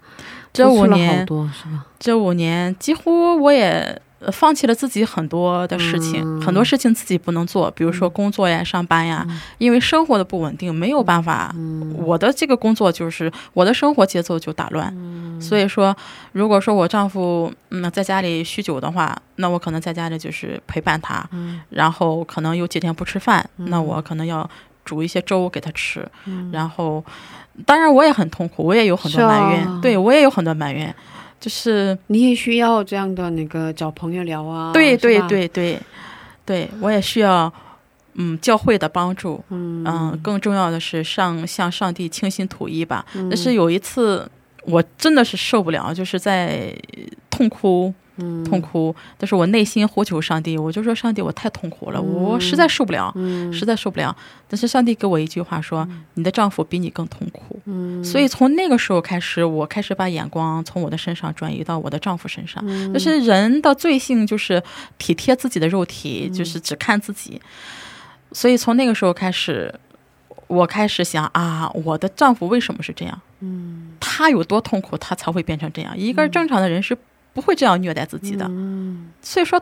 [0.57, 1.85] 这五年多是吧？
[1.99, 9.25] 这五年几乎我也呃放弃了自己很多的事情，嗯很多事情自己不能做，比如说工作呀、上班呀，
[9.59, 11.51] 因为生活的不稳定，没有办法。
[11.55, 15.95] 嗯我的这个工作就是我的生活节奏就打乱，嗯所以说，
[16.31, 24.49] 如果说我丈夫嗯在家里酗酒的话，那我可能在家里就是陪伴他，嗯然后可能有几天不吃饭，那我可能要
[24.83, 27.03] 煮一些粥给他吃，嗯然后，
[27.65, 30.93] 当然我也很痛苦，我也有很多埋怨，对我也有很多埋怨，
[31.39, 34.71] 就是你也需要这样的那个找朋友聊啊。
[34.73, 35.79] 对对，对对，
[36.45, 37.51] 对我也需要
[38.13, 43.05] 嗯教会的帮助，嗯嗯，更重要的是上向上帝倾心吐意吧。
[43.15, 44.29] 嗯但是有一次
[44.63, 46.73] 我真的是受不了，就是在
[47.29, 47.93] 痛哭。
[48.17, 54.15] 嗯痛哭，但是我内心呼求上帝，我就说上帝，我太痛苦了，我实在受不了，嗯实在受不了。
[54.49, 57.59] 但是上帝给我一句话说：“你的丈夫比你更痛苦。
[57.65, 62.63] 嗯所以从那个时候开始，我开始把眼光从我的身上转移到我的丈夫身上。
[62.65, 64.61] 嗯就是人的罪性就是
[64.97, 67.41] 体贴自己的肉体，就是只看自己。
[68.31, 69.73] 所以从那个时候开始，
[70.47, 73.21] 我开始想啊，我的丈夫为什么是这样？
[73.41, 75.97] 嗯他有多痛苦，他才会变成这样？
[75.97, 76.97] 一个正常的人是
[77.37, 78.47] 不会这样虐待自己的。
[78.49, 79.61] 嗯所以说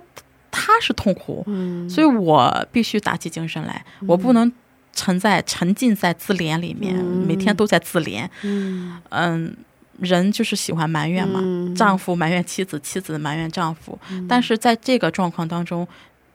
[0.49, 4.49] 他是痛苦，嗯所以我必须打起精神来，我不能
[4.93, 8.25] 沉在沉浸在自怜里面，嗯每天都在自怜。
[8.43, 9.53] 嗯嗯，
[9.99, 13.99] 人就是喜欢埋怨嘛，嗯丈夫埋怨妻子，妻子埋怨丈夫。
[14.29, 15.85] 但是在这个状况当中，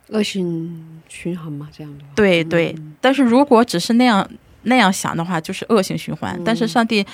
[0.09, 2.11] 恶性循环嘛，这样的话。
[2.14, 4.29] 对对，但是如果只是那样
[4.64, 6.38] 那样想的话，就是恶性循环。
[6.44, 7.07] 但是上帝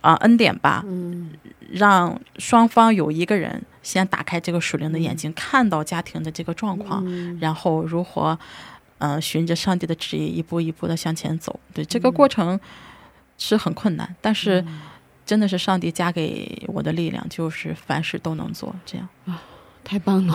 [0.00, 1.30] 啊、恩典吧，嗯
[1.72, 8.38] 让双方有一个人先打开这个属灵的眼睛，看到家庭的这个状况，嗯然后如何，
[8.98, 11.60] 呃，循着上帝的旨意一步一步的向前走。
[11.72, 12.58] 对这个过程
[13.38, 14.64] 是很困难，但是
[15.24, 18.74] 真的是上帝加给我的力量，就是凡事都能做。
[18.84, 19.42] 这样，啊
[19.82, 20.34] 太棒了，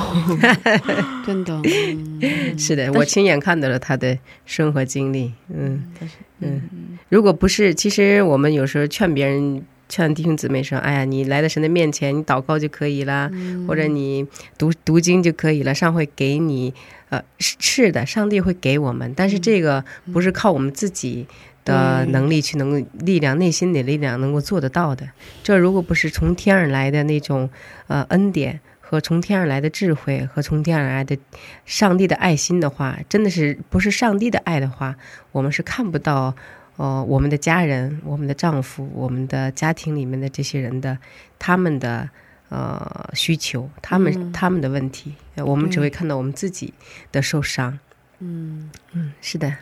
[1.26, 1.62] 真的。
[1.64, 5.34] 嗯是的，是我亲眼看到了他的生活经历。
[5.54, 6.62] 嗯但是嗯，
[7.10, 9.64] 如果不是，其实我们有时候劝别人。
[9.88, 13.30] 劝弟兄姊妹说：“哎呀，你来到神的面前，你祷告就可以了，
[13.68, 14.26] 或者你
[14.58, 16.74] 读读经就可以了，上会给你。
[17.10, 21.28] 呃，是是的，上帝会给我们，但是这个不是靠我们自己
[21.64, 25.08] 的能力去能够力量、内心的力量能够做得到的。
[25.44, 27.48] 这如果不是从天而来的那种
[27.86, 31.18] 呃恩典和从天而来的智慧和从天而来的
[31.66, 34.96] 上帝的爱心的话，真的是不是上帝的爱的话，
[35.32, 36.36] 我们是看不到。”
[36.78, 40.98] 呃，我们的家人、我们的丈夫、我们的家庭里面的这些人的
[41.40, 42.10] 他们的
[42.50, 46.74] 呃需求，他们、嗯他们的问题，呃我们只会看到我们自己
[47.14, 47.80] 的受伤。
[48.20, 49.56] 嗯，嗯，是的，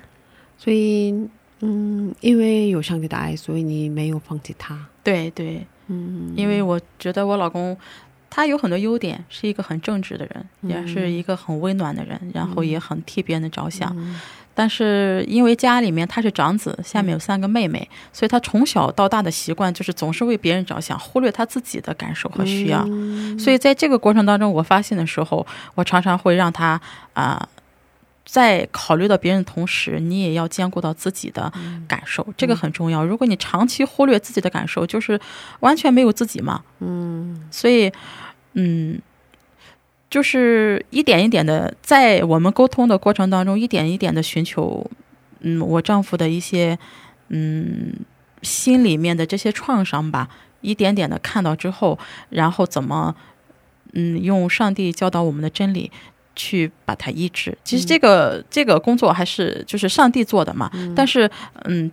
[0.58, 1.12] 所以
[1.60, 4.88] 嗯，因为有上帝的爱，所以你没有放弃他。
[5.04, 7.78] 对对，嗯，因为我觉得我老公
[8.36, 13.94] 他有很多优点，是一个很正直的人，也是一个很温暖的人，然后也很替别人着想。
[13.96, 14.20] 嗯
[14.56, 22.84] 但是因为家里面他是长子，下面有三个妹妹，所以他从小到大的习惯就是总是为别人着想，忽略他自己的感受和需要。
[22.88, 26.80] 嗯所以在这个过程当中，我发现的时候，我常常会让他
[27.14, 27.48] 啊。
[28.26, 31.52] 在考虑到别人的同时，你也要兼顾到自己的
[31.88, 33.04] 感受，这个很重要。
[33.04, 35.20] 如果你长期忽略自己的感受，就是
[35.60, 36.64] 完全没有自己嘛。
[36.80, 37.92] 嗯所以，
[38.54, 39.00] 嗯，
[40.10, 44.90] 就是一点一点的，在我们沟通的过程当中，一点一点的寻求，
[45.42, 46.78] 嗯，我丈夫的一些，
[47.30, 47.94] 嗯，
[48.42, 50.30] 心里面的这些创伤吧，
[50.62, 53.16] 一点点的看到之后，然后怎么，
[53.94, 55.92] 嗯，用上帝教导我们的真理。
[56.36, 60.68] 去把它医治，其实这个、这个工作还是就是上帝做的嘛。
[60.96, 61.30] 但是，
[61.66, 61.92] 嗯，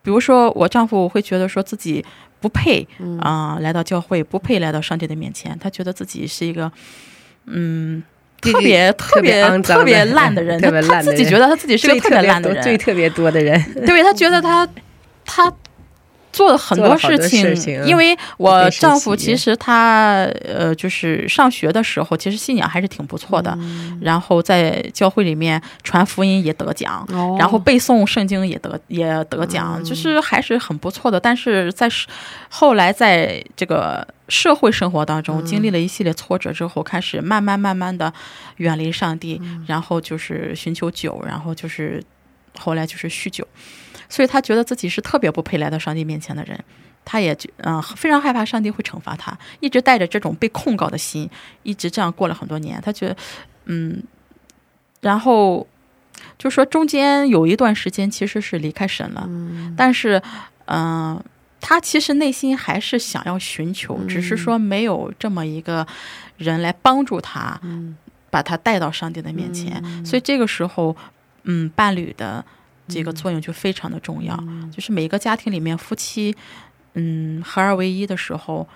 [0.00, 2.02] 比如说我丈夫会觉得说自己
[2.46, 2.86] 不配
[3.20, 6.70] 啊、来到教会，不配来到上帝的面前，他觉得自己是一个
[7.46, 8.02] 嗯。
[8.38, 14.68] 特别特别特别烂的人，他他烂自己觉得他自己是个特别烂的人，最特别多的人， 对他觉得他
[15.24, 15.50] 他
[16.36, 23.56] 做了很多事情，事情因为我丈夫其实他呃就是上学的时候，其实信仰还是挺不错的，
[24.02, 27.06] 然后在教会里面传福音也得奖。
[27.12, 31.18] 哦然后背诵圣经也得也得奖，就是还是很不错的。
[31.18, 31.88] 但是在
[32.50, 38.12] 后来在这个社会生活当中，经历了一系列挫折之后，开始慢慢慢慢的
[38.56, 42.02] 远离上帝，然后就是寻求酒，然后就是
[42.58, 43.46] 后来就是酗酒，
[44.08, 46.58] 所以他觉得自己是特别不配来到上帝面前的人。
[47.08, 51.30] 他也觉嗯、非常害怕上帝会惩罚他，一直带着这种被控告的心，
[51.62, 52.80] 一直这样过了很多年。
[52.84, 53.16] 他觉得，
[53.66, 54.02] 嗯，
[55.00, 55.64] 然后
[56.36, 59.28] 就说中间有一段时间其实是离开神了，
[59.76, 60.20] 但是，
[60.64, 61.22] 嗯、
[61.60, 65.86] 他其实内心还是想要寻求，只是说没有这么一个
[66.38, 67.60] 人来帮助他，
[68.30, 69.80] 把他带到上帝的面前。
[70.04, 70.96] 所以这个时候，
[71.44, 72.44] 嗯，伴侣的
[72.88, 74.36] 这个作用就非常的重要。
[74.72, 76.34] 就是每个家庭里面，夫妻，
[76.94, 78.66] 嗯，合二为一的时候。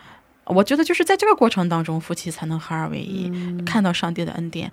[0.47, 3.31] 我觉得就是在这个过程当中，夫妻才能合二为一，
[3.65, 4.69] 看到上帝的恩典。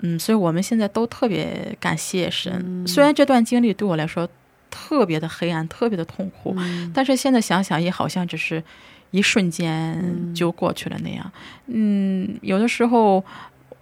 [0.00, 2.86] 嗯，所以我们现在都特别感谢神。
[2.86, 4.28] 虽然这段经历对我来说
[4.70, 6.54] 特别的黑暗，特别的痛苦，
[6.92, 8.62] 但是现在想想也好像只是
[9.10, 11.32] 一瞬间就过去了那样。
[11.68, 13.24] 嗯，有的时候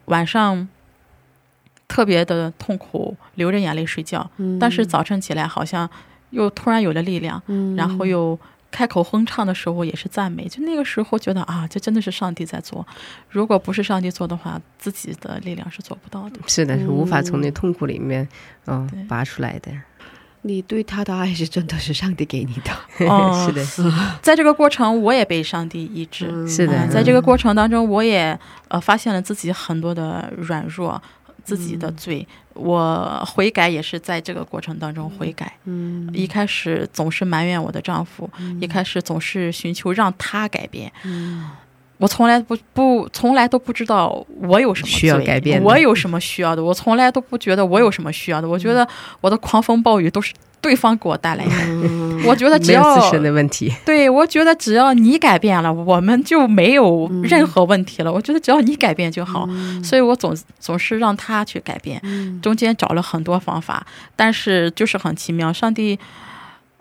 [0.04, 0.68] 晚上
[1.88, 5.88] 特别的痛苦，流着眼泪睡觉，但是早晨起来好像
[6.30, 7.42] 又突然有了力量，
[7.76, 8.38] 然后又。
[8.76, 12.84] 开口哼唱的时候也是赞美，就那个时候觉得啊，这真的是上帝在做。
[13.30, 16.40] 如果不是上帝做的话，自己的力量是做不到的。
[16.48, 18.28] 是的，是无法从那痛苦里面
[18.66, 19.70] 嗯、对拔出来的。
[20.42, 23.06] 你对他的爱是真的是上帝给你的。
[23.06, 23.64] 哦 是的，
[24.20, 26.26] 在这个过程，我也被上帝医治。
[26.48, 31.00] 是的嗯，在这个过程当中，我也呃发现了自己很多的软弱，
[31.44, 32.26] 自己的罪。
[32.54, 35.52] 我悔改也是在这个过程当中悔改。
[35.64, 38.30] 嗯一开始总是埋怨我的丈夫，
[38.60, 40.90] 一开始总是寻求让他改变。
[41.98, 48.48] 我从来不不从来都不知道我有什么需要改变我有什么需要的，我从来都不觉得我有什么需要的。
[48.48, 48.86] 我觉得
[49.20, 50.32] 我的狂风暴雨都是
[50.64, 51.50] 对方给我带来的。
[52.26, 53.70] 我觉得只要自身的问题。
[53.84, 58.10] 对，我觉得只要你改变了，我们就没有任何问题了。
[58.10, 59.46] 我觉得只要你改变就好，
[59.84, 62.00] 所以我总总是让他去改变。
[62.40, 63.86] 中间找了很多方法，
[64.16, 65.98] 但是就是很奇妙，上帝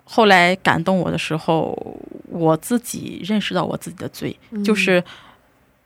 [0.04, 1.76] 后来感动我的时候，
[2.30, 5.04] 我自己认识到我自己的罪，就是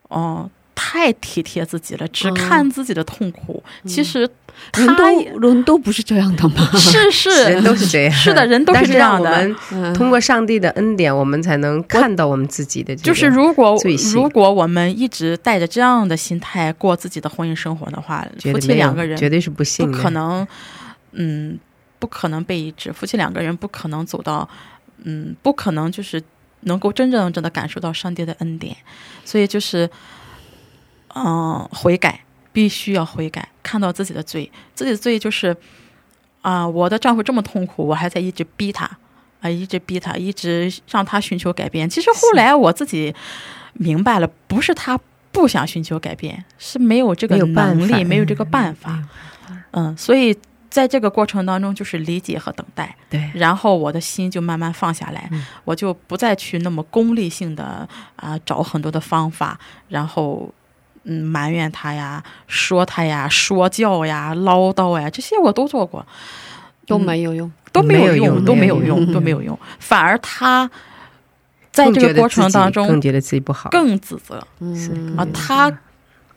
[0.09, 3.61] 哦、太体贴自己了，只看自己的痛苦。
[3.85, 4.29] 其实
[4.77, 6.69] 人他也都人都不是这样的吗。
[6.77, 12.95] 是是 人都是这样，是的人都是这样的让我们嗯通过上帝的恩典，我们才能看到我们自己的。
[12.97, 13.77] 就是如果
[14.15, 20.47] 如果我们一直带着这样的心态过自己的婚姻生活的话，夫妻两个人绝对是不不幸的，可能，
[21.13, 21.59] 嗯，
[21.99, 22.93] 不可能被医治。
[22.93, 24.49] 夫妻两个人不可能走到，
[25.03, 26.23] 嗯，不可能就是
[26.61, 28.77] 能够真正真的感受到上帝的恩典。
[29.25, 29.91] 所以就是，
[31.15, 32.21] 嗯、悔改
[32.59, 35.57] 必须要悔改，看到自己的罪，自己的罪就是，
[36.41, 38.85] 啊、我的丈夫这么痛苦，我还在一直逼他，
[39.41, 41.89] 啊、一直逼他，一直让他寻求改变。
[41.89, 43.15] 其实后来我自己
[43.75, 44.99] 明白了，不是他
[45.31, 49.05] 不想寻求改变，是没有这个能力，法没有这个办法。
[49.71, 50.37] 嗯，所以
[50.69, 55.47] 在这个过程当中，就是理解和等待，对，然后我的心就慢慢放下来，嗯。
[55.65, 59.57] 我就不再去那么功利性的啊、找很多的方法，
[59.89, 60.53] 然后
[61.05, 66.07] 嗯埋怨他呀、说他呀、说教呀、唠叨呀，这些我都做过，
[66.87, 67.51] 都没有用。
[67.71, 70.69] 都没有用都没没有有用，都没有用，反而他
[71.71, 74.45] 在这个过程当中更觉得自己不好，更自责。
[74.59, 75.15] 嗯。
[75.17, 75.79] 啊，他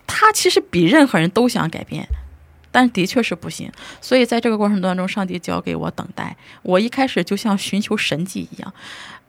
[0.05, 2.05] 他其实比任何人都想改变。
[2.73, 6.35] 但的确是不行，所以在这个过程当中，上帝教给我等待。
[6.61, 8.73] 我一开始就像寻求神迹一样，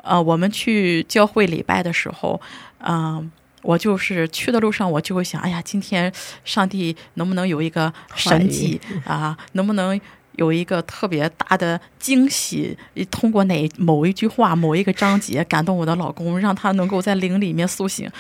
[0.03, 2.41] 呃，我们去教会礼拜的时候，
[2.79, 3.31] 嗯、
[3.63, 6.13] 我就是去的路上，我就会想，哎呀，今天
[6.45, 9.37] 上帝能不能有一个神迹啊？
[9.53, 9.99] 能不能
[10.33, 12.77] 有一个特别大的惊喜？
[13.11, 18.11] 通过哪某一句话、某一个章节 感动我的老公，让他能够在灵里面苏醒。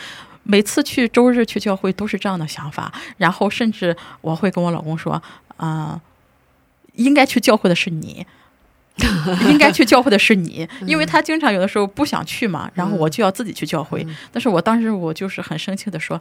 [0.44, 5.22] 每次去周日去教会都是这样的想法，然后甚至我会跟我老公说，
[5.56, 6.00] 啊、
[6.94, 8.26] 应该去教会的是你。
[9.50, 14.06] 应该去教会的是你，因为他经常有的时候不想去嘛，然后我就要自己去教会。
[14.30, 16.20] 但是我当时我就是很生气的说，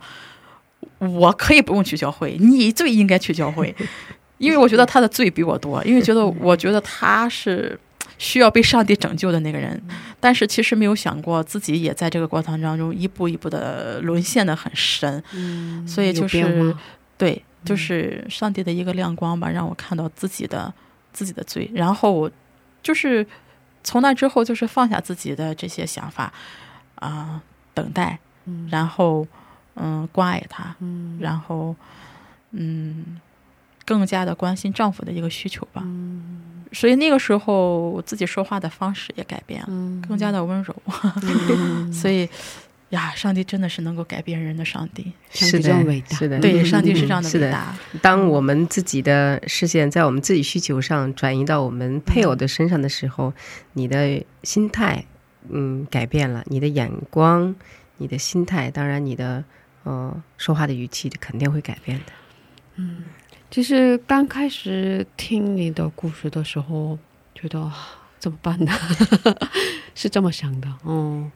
[0.99, 3.75] 我可以不用去教会，你最应该去教会，
[4.37, 7.79] 因为我觉得他的罪比我多，因为觉得我觉得他是
[8.17, 9.81] 需要被上帝拯救的那个人，
[10.19, 16.75] 但是其实没有想过自己也在这个过程当中一步一步的沦陷的很深，嗯所以就是
[17.17, 20.73] 对，就是上帝的一个亮光吧，让我看到自己的
[21.13, 22.31] 自己的罪，然后我
[22.83, 23.25] 就是
[23.83, 26.31] 从那之后就是放下自己的这些想法
[26.95, 27.41] 啊、
[27.73, 28.19] 等待，
[28.69, 29.25] 然后
[29.75, 31.17] 嗯关爱他，嗯。
[31.19, 31.75] 然后
[32.51, 33.19] 嗯
[33.85, 35.81] 更加的关心丈夫的一个需求吧。
[35.85, 36.63] 嗯。
[36.73, 40.01] 所以那个时候我自己说话的方式也改变了，嗯。
[40.07, 40.75] 更加的温柔。
[41.49, 41.91] 嗯。
[41.91, 42.29] 所以
[42.91, 45.11] 呀，上帝真的是能够改变人的上帝。
[45.29, 47.47] 是的伟大是的，对，嗯上帝是这样的是的。
[47.47, 47.75] 伟大。
[48.01, 53.33] 当我们自己的视线在我们自己需求上转移到我们配偶的身上的时候，
[53.73, 55.03] 你的心态
[55.49, 57.55] 嗯改变了，你的眼光、
[57.97, 59.43] 你的心态，当然你的
[59.83, 62.05] 呃说话的语气肯定会改变的。
[62.75, 63.03] 嗯
[63.49, 66.97] 其实刚开始听你的故事的时候，
[67.35, 67.73] 觉得啊
[68.17, 68.71] 怎么办呢？
[69.93, 71.29] 是这么想的，嗯，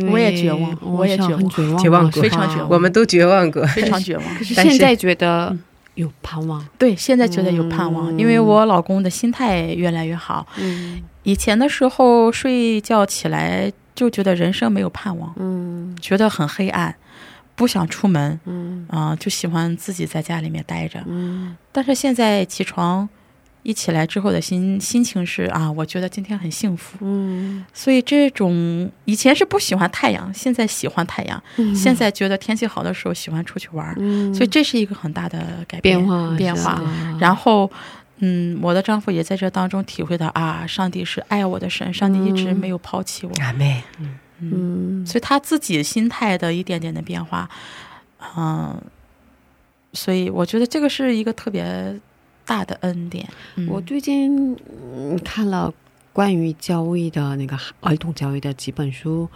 [0.00, 4.24] 因为我也绝望我也绝望绝望，绝望过非常绝望我们都绝望过，非常绝望。
[4.36, 5.56] 可是现在觉得
[5.94, 10.46] 有盼望，对，现在觉得有盼望，嗯因为我老公的心态越来越好。
[10.58, 16.94] 嗯以前的时候睡觉起来就觉得人生没有盼望，嗯觉得很黑暗，
[17.54, 21.02] 不想出门，嗯啊、就喜欢自己在家里面待着。
[21.06, 23.06] 嗯但是现在起床
[23.62, 26.98] 一起来之后的心心情是啊，我觉得今天很幸福。
[27.02, 31.42] 嗯，所以这种以前是不喜欢太阳，现在喜欢太阳，
[31.74, 34.34] 现在觉得天气好的时候喜欢出去玩儿，嗯。
[34.34, 35.98] 所以这是一个很大的改变。
[35.98, 36.82] 变化变化。
[37.20, 37.70] 然后，
[38.18, 43.82] 嗯，我的丈夫也在这当中体会到啊，上帝是爱我的神，上帝一直没有抛弃我，阿妹，
[44.38, 45.04] 嗯。
[45.06, 47.46] 所以他自己心态的一点点的变化，
[48.38, 48.80] 嗯、
[49.92, 51.94] 所以我觉得这个是一个特别
[52.50, 53.28] 大的恩典。
[53.54, 54.56] 嗯、我最近
[54.96, 55.72] 嗯看了
[56.12, 59.28] 关于教育的那个儿童教育的几本书，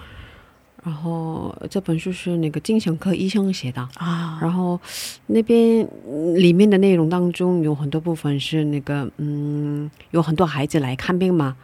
[0.83, 4.81] 然后这本书是那个精神科医生写的，啊，然后
[5.29, 11.57] 那边嗯里面的内容当中有很多部分是那个嗯，有很多孩子来看病嘛。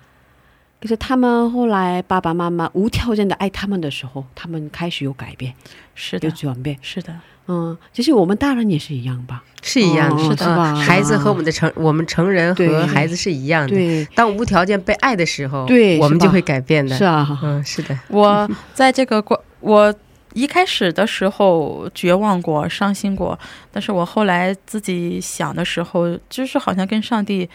[0.80, 5.56] 可是他们后来爸爸妈妈无条件的爱他们的时候，他们开始有改变，有
[5.96, 6.78] 是的，转变。
[6.80, 9.42] 是的，嗯，其实我们大人也是一样吧？
[9.62, 13.74] 是一样的，哦是是吧孩子和我们的成，我们成人和孩子是一样的。
[13.74, 16.96] 对，当无条件被爱的时候，对我们就会改变的。
[16.96, 19.94] 是啊，嗯，是的，我在这个过，我
[20.32, 23.38] 一开始的时候绝望过、伤心过，
[23.70, 27.46] 但是我后来自己想的时候，就是好像跟上帝，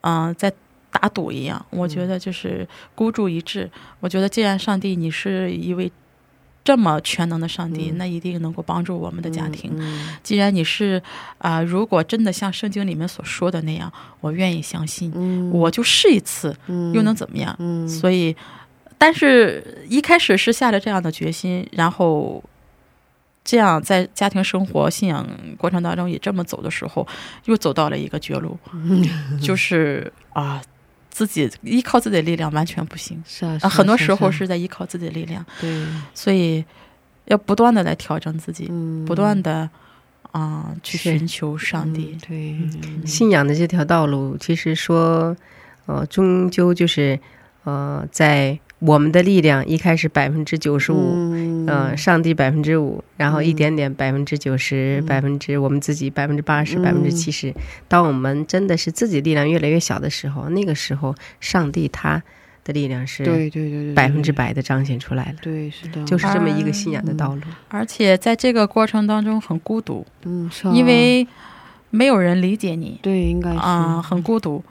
[0.00, 0.50] 嗯、在
[0.90, 1.64] 打赌一样。
[1.70, 3.70] 我觉得就是孤注一掷。
[4.00, 5.92] 我觉得既然上帝你是一位
[6.66, 7.98] 这么全能的上帝，嗯。
[7.98, 9.70] 那一定能够帮助我们的家庭。
[9.78, 11.00] 嗯既然你是
[11.38, 13.90] 啊、如果真的像圣经里面所说的那样，
[14.20, 15.50] 我愿意相信，嗯。
[15.52, 17.54] 我就试一次，嗯又能怎么样？
[17.60, 17.88] 嗯。
[17.88, 18.34] 所以，
[18.98, 22.42] 但是一开始是下了这样的决心，然后
[23.44, 25.24] 这样在家庭生活、信仰
[25.56, 27.06] 过程当中也这么走的时候，
[27.44, 28.58] 又走到了一个绝路，
[29.40, 30.60] 就是啊，
[31.16, 33.22] 自己依靠自己的力量完全不行。
[33.26, 36.62] 是啊，啊，很多时候是是在依靠自己的力量，对，所以
[37.24, 39.66] 要不断的来调整自己，嗯，不断的
[40.32, 42.10] 啊、去寻求上帝。
[42.12, 42.20] 嗯。
[42.28, 42.36] 对，
[42.84, 43.06] 嗯。
[43.06, 45.34] 信仰的这条道路，其实说，
[45.86, 47.18] 呃，终究就是，
[47.64, 51.56] 呃，在我们的力量一开始百分之九十五，嗯。
[51.68, 57.52] 嗯、上帝百分之五，然后一点点百分之九十，百分之我们自己百分之八十，百分之七十。
[57.88, 62.22] 当我们真的是自己力量越来越小的时候，那个时候上帝他
[62.62, 65.38] 的力量是对对对对，百分之百的彰显出来了。
[65.42, 67.42] 对，是的，就是这么一个信仰的道路。
[67.68, 70.72] 而且在这个过程当中很孤独，嗯，是啊。
[70.72, 71.26] 因为
[71.90, 73.00] 没有人理解你。
[73.02, 73.58] 对，应该是。
[73.58, 74.62] 啊、很孤独。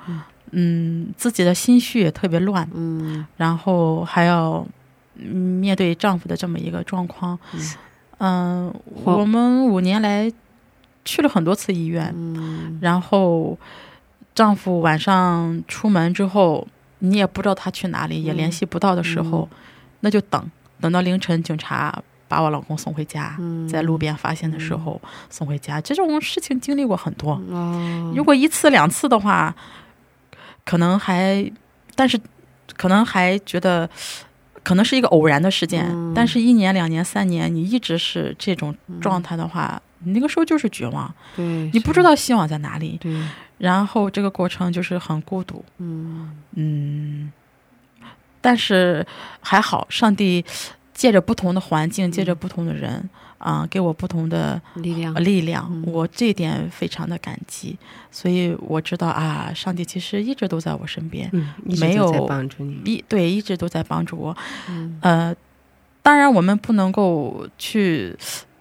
[0.57, 3.25] 嗯，自己的心绪也特别乱，嗯。
[3.35, 4.65] 然后还要
[5.15, 7.37] 嗯面对丈夫的这么一个状况。
[8.19, 10.31] 嗯、我我们五年来
[11.03, 12.79] 去了很多次医院，嗯。
[12.81, 13.57] 然后
[14.33, 16.65] 丈夫晚上出门之后，
[16.99, 19.49] 你也不知道他去哪里，也联系不到的时候，
[19.99, 20.49] 那就等
[20.79, 23.67] 等到凌晨，警察把我老公送回家，嗯。
[23.67, 25.81] 在路边发现的时候送回家。
[25.81, 29.53] 这种事情经历过很多，哦，如果一次两次的话，
[30.65, 31.49] 可能还，
[31.95, 32.19] 但是
[32.75, 33.89] 可能还觉得。
[34.63, 36.11] 可能是一个偶然的事件，嗯。
[36.15, 42.97] 但是一年、两年、三年，你一直是这种状态的话，你那个时候就是绝望，对，你不知道希望在哪里。
[42.99, 43.15] 对，
[43.59, 46.35] 然后这个过程就是很孤独，嗯。
[46.53, 47.31] 嗯，
[48.41, 49.05] 但是
[49.39, 50.43] 还好，上帝
[50.95, 53.07] 借着不同的环境，借着不同的人
[53.45, 57.77] 啊、给我不同的力量呃，力量，嗯我这点非常的感激，
[58.09, 62.81] 所以我知道啊，上帝其实一直都在我身边，嗯，没有帮助你。
[62.85, 64.35] 一对一直都在帮助我，
[64.67, 65.35] 嗯呃，
[66.01, 68.17] 当然我们不能够去。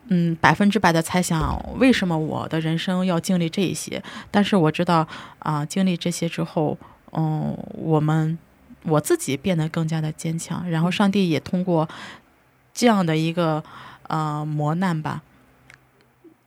[0.09, 5.09] 嗯，百分之百的猜想为什么我的人生要经历这一些，但是我知道
[5.39, 6.77] 啊、经历这些之后，
[7.13, 8.39] 嗯，我们
[8.83, 11.89] 我自己变得更加的坚强，然后上帝也通过
[12.75, 13.65] 这样的一个
[14.09, 15.23] 呃磨难吧，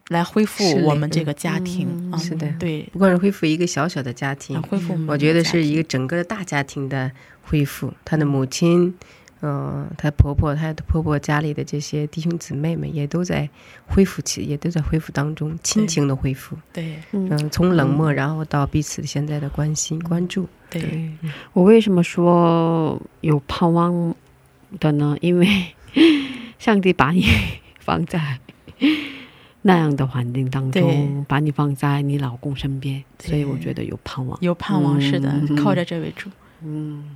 [0.10, 1.88] 来恢复我们这个家庭。
[1.90, 7.12] 嗯嗯是的对，不光是恢复一个小小的家庭来，恢复们我觉得是一个整个的大家庭的
[7.44, 7.94] 恢复。
[8.06, 8.94] 她的母亲，
[9.42, 13.50] 嗯、她婆婆，她的婆婆家里的这些弟兄姊妹们也都在
[13.88, 16.58] 恢复起，也都在恢复当中，亲情的恢复。
[16.74, 20.48] 对嗯嗯，从冷漠，然后到彼此现在的关心、关注。
[20.70, 21.12] 对对，
[21.54, 24.14] 我为什么说有盼望
[24.80, 25.16] 的呢？
[25.22, 25.48] 因为
[26.68, 27.24] 上帝把你
[27.80, 28.40] 放在
[29.62, 34.38] 那样的环境当中，把你放在你老公身边，所以我觉得有盼望。
[34.42, 35.56] 有盼望是的，嗯。
[35.56, 36.30] 靠着这位主，
[36.62, 37.16] 嗯，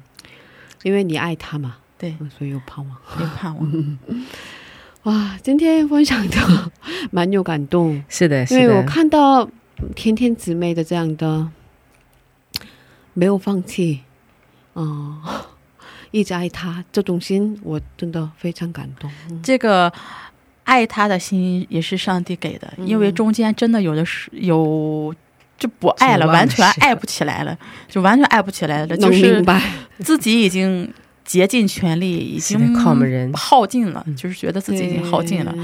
[0.83, 2.97] 因为你爱他嘛，对，嗯所以有盼望。
[3.19, 3.97] 有盼望。
[5.03, 6.71] 哇，今天分享的
[7.11, 9.49] 蛮有感动，是的，因是的，为我看到
[9.93, 11.49] 天天姊妹的这样的
[13.13, 13.99] 没有放弃，
[14.71, 15.19] 哦、
[16.11, 19.09] 一直爱他这种心，我真的非常感动。
[19.29, 19.41] 嗯。
[19.41, 19.91] 这个
[20.63, 22.87] 爱他的心也是上帝给的，嗯。
[22.87, 25.13] 因为中间真的有的是有
[25.57, 27.57] 就不爱了，完全爱不起来了，
[27.87, 29.61] 就完全爱不起来了，就能是明白，
[29.99, 30.91] 自己已经
[31.23, 33.31] 竭尽全力，已经靠我们人。
[33.33, 35.55] 耗尽了，就是觉得自己已经耗尽了。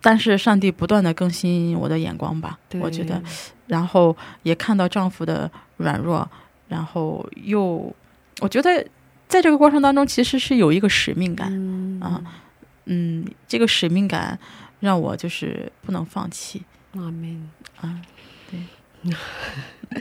[0.00, 3.20] 但是上帝不断的更新我的眼光吧，我觉得，
[3.66, 6.28] 然后也看到丈夫的软弱，
[6.68, 7.92] 然后又
[8.40, 8.86] 我觉得
[9.28, 12.22] 在这个过程当中其实是有一个使命感，嗯啊
[12.86, 14.38] 嗯，这个使命感
[14.80, 16.62] 让我就是不能放弃
[16.94, 17.50] 阿门。
[17.80, 18.00] 啊，
[18.50, 18.58] 对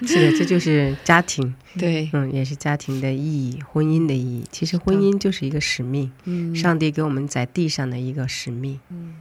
[0.07, 4.43] 是的， 这就是家庭， 对，嗯，也是家庭的意义，婚姻的意义。
[4.51, 9.13] 其实婚姻就是一个使命，嗯，上帝给我们在地上的一个使命嗯。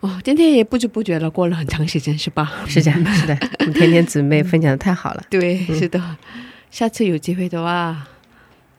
[0.00, 2.52] 哦，今天也不知不觉的，过了很长时间，是吧？
[2.68, 5.22] 是这样，是的，我们甜甜姊妹分享的太好了。
[5.30, 6.16] 对，是的。
[6.70, 8.06] 下次有机会的话，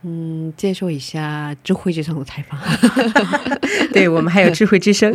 [0.04, 2.60] 嗯，接受一下智慧之声的采访。
[3.92, 5.12] 对我们还有智慧之声，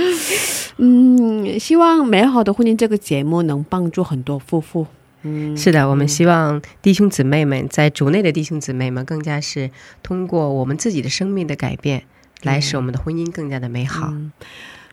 [0.76, 4.86] 嗯，希望美好的婚姻这个节目能帮助很多夫妇。
[5.22, 9.70] 嗯，是的，我们希望弟兄姊妹们在主内的弟兄姊妹们，更加是
[10.02, 12.02] 通过我们自己的生命的改变，
[12.42, 14.08] 来使我们的婚姻更加的美好。
[14.10, 14.30] 嗯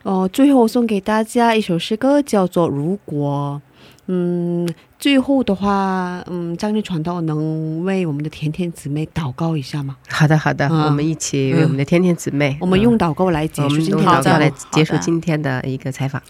[0.03, 3.62] 哦，最后送给大家一首诗歌，叫做《如果》。
[4.08, 4.68] 嗯，
[4.99, 9.95] 最后的话，嗯，张力传道能为我们的甜甜姊妹祷告一下吗？
[10.10, 16.22] 好的，好的，嗯我们一起为我们的甜甜姊妹，我们用嗯祷告来结束今天祷告来结束今天的一个采访。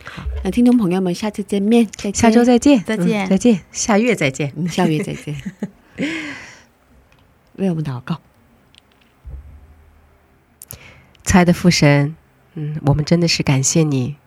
[0.44, 2.14] 那听众朋友们，下次见面，再见。
[2.14, 3.26] 下周再见，再见。
[3.26, 4.54] 嗯再见，下月再见。
[4.56, 5.36] 嗯，下月再见。
[7.56, 8.20] 为我们祷告，
[11.24, 12.16] 亲爱的父神，
[12.56, 14.18] 嗯，我们真的是感谢你，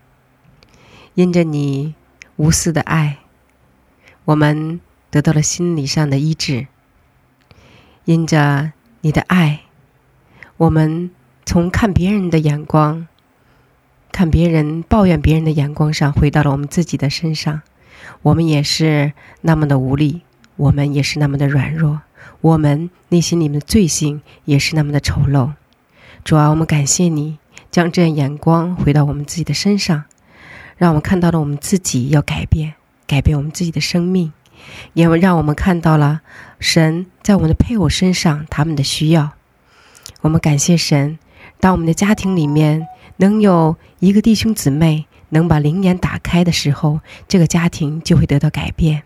[1.15, 1.95] 因着你
[2.37, 3.19] 无私的爱，
[4.25, 6.67] 我们得到了心理上的医治；
[8.05, 8.73] 因着
[9.03, 9.61] 你的爱，
[10.57, 11.11] 我们
[11.45, 13.07] 从看别人的眼光、
[14.11, 17.63] 看别人抱怨别人的眼光上，回到了我们自己的身上。
[18.23, 19.13] 我们也是
[19.43, 20.23] 那么的无力，
[20.57, 22.01] 我们也是那么的软弱，
[22.41, 25.53] 我们内心里面的罪性也是那么的丑陋。
[26.23, 27.39] 主啊，我们感谢你
[27.71, 30.05] 将这样眼光回到我们自己的身上，
[30.77, 32.75] 让我们看到了我们自己要改变，
[33.07, 34.33] 改变我们自己的生命，
[34.93, 36.21] 也让我们看到了
[36.59, 39.33] 神在我们的配偶身上他们的需要。
[40.21, 41.19] 我们感谢神，
[41.61, 42.87] 当我们的家庭里面
[43.17, 49.03] 能有一个弟兄姊妹能把灵眼打开的时候，这个家庭就会得到改变。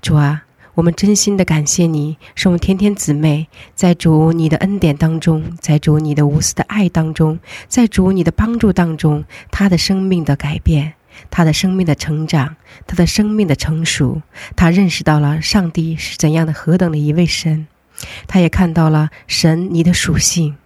[0.00, 0.44] 主啊。
[0.74, 10.94] 我们真心的感谢你，是我们天天姊妹在主你的恩典当中，在主你的无私的爱当中，在主你的帮助当中，他的生命的改变，
[11.30, 12.56] 他的生命的成长，
[12.86, 14.22] 他的生命的成熟，
[14.56, 17.66] 他认识到了上帝是怎样的何等的一位神，
[18.26, 20.56] 他也看到了神你的属性，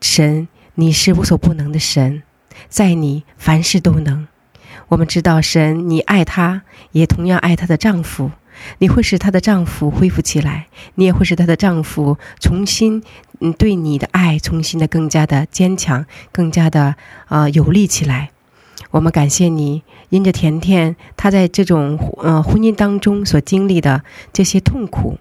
[0.00, 2.22] 神你是无所不能的神，
[2.68, 4.28] 在你凡事都能。
[4.88, 8.30] 我们知道神你爱他，也同样爱她的丈夫。
[8.78, 13.02] 你会使她的丈夫恢复起来，你也会使她的丈夫重新，
[13.40, 16.96] 嗯，对你的爱重新的更加的坚强，更加的
[17.26, 18.30] 啊有力起来。
[18.90, 25.18] 我们感谢你，因着甜甜她在这种呃婚姻当中所经历的这些痛苦，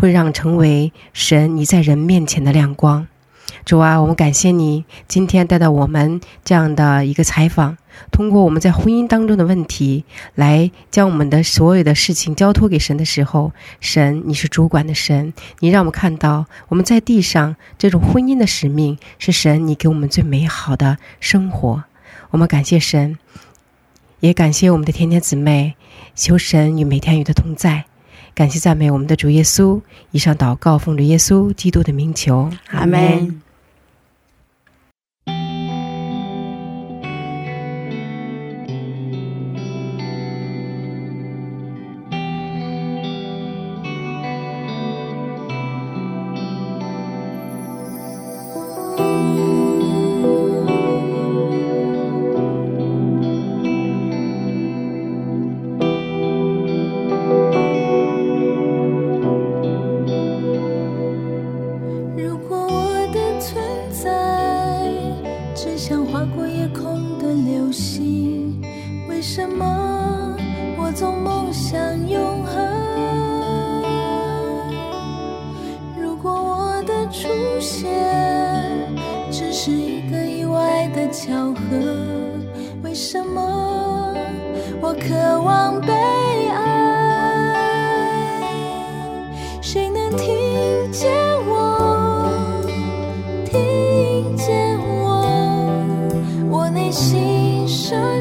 [0.00, 3.06] 会让成为神你在人面前的亮光。
[3.66, 7.76] 主啊，我们感谢你今天带到我们这样的一个采访，
[8.10, 10.04] 通过我们在婚姻当中的问题，
[10.34, 21.84] 来将我们的所有的事情交托给神的时候，神你是主管的神，你让我们看到我们在地上这种婚姻的使命是神你给我们最美好的生活。
[22.30, 23.18] 我们感谢神，
[24.20, 25.74] 也感谢我们的天天姊妹，
[26.14, 27.84] 求神与每天与的同在。
[28.34, 29.80] 感谢赞美我们的主耶稣。
[30.12, 33.42] 以上祷告奉主耶稣基督的名求，阿门。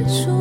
[0.08, 0.39] 出